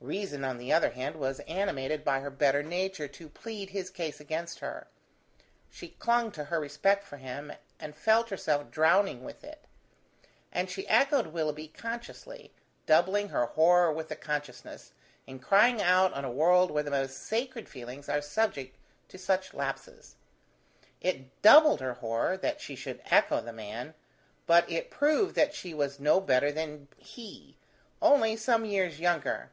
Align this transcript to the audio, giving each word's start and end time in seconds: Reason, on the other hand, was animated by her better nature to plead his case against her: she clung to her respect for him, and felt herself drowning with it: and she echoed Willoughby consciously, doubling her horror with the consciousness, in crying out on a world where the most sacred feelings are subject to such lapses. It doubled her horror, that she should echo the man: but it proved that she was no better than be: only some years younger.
Reason, 0.00 0.44
on 0.44 0.58
the 0.58 0.72
other 0.72 0.90
hand, 0.90 1.16
was 1.16 1.40
animated 1.40 2.04
by 2.04 2.20
her 2.20 2.30
better 2.30 2.62
nature 2.62 3.08
to 3.08 3.28
plead 3.28 3.70
his 3.70 3.90
case 3.90 4.20
against 4.20 4.60
her: 4.60 4.86
she 5.72 5.88
clung 5.88 6.30
to 6.30 6.44
her 6.44 6.60
respect 6.60 7.02
for 7.02 7.16
him, 7.16 7.52
and 7.80 7.96
felt 7.96 8.30
herself 8.30 8.70
drowning 8.70 9.24
with 9.24 9.42
it: 9.42 9.64
and 10.52 10.70
she 10.70 10.86
echoed 10.86 11.26
Willoughby 11.26 11.66
consciously, 11.66 12.52
doubling 12.86 13.30
her 13.30 13.46
horror 13.46 13.92
with 13.92 14.08
the 14.08 14.14
consciousness, 14.14 14.92
in 15.26 15.40
crying 15.40 15.82
out 15.82 16.12
on 16.12 16.24
a 16.24 16.30
world 16.30 16.70
where 16.70 16.84
the 16.84 16.92
most 16.92 17.16
sacred 17.18 17.68
feelings 17.68 18.08
are 18.08 18.22
subject 18.22 18.76
to 19.08 19.18
such 19.18 19.52
lapses. 19.52 20.14
It 21.00 21.42
doubled 21.42 21.80
her 21.80 21.94
horror, 21.94 22.36
that 22.36 22.60
she 22.60 22.76
should 22.76 23.02
echo 23.10 23.40
the 23.40 23.52
man: 23.52 23.94
but 24.46 24.70
it 24.70 24.92
proved 24.92 25.34
that 25.34 25.56
she 25.56 25.74
was 25.74 25.98
no 25.98 26.20
better 26.20 26.52
than 26.52 26.86
be: 27.16 27.56
only 28.00 28.36
some 28.36 28.64
years 28.64 29.00
younger. 29.00 29.50